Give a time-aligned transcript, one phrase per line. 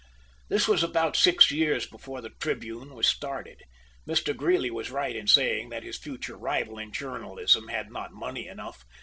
[0.49, 3.61] This was about six years before the "Tribune" was started.
[4.07, 4.35] Mr.
[4.35, 8.83] Greeley was right in saying that his future rival in journalism had not money enough.